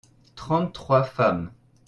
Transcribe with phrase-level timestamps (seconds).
[0.33, 1.51] trente trois femmes.